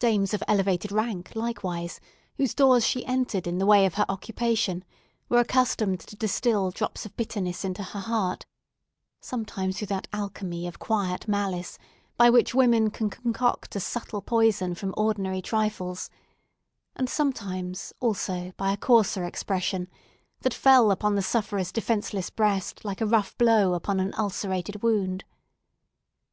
[0.00, 2.00] Dames of elevated rank, likewise,
[2.36, 4.82] whose doors she entered in the way of her occupation,
[5.28, 8.44] were accustomed to distil drops of bitterness into her heart;
[9.20, 11.78] sometimes through that alchemy of quiet malice,
[12.16, 16.10] by which women can concoct a subtle poison from ordinary trifles;
[16.96, 19.86] and sometimes, also, by a coarser expression,
[20.40, 25.22] that fell upon the sufferer's defenceless breast like a rough blow upon an ulcerated wound.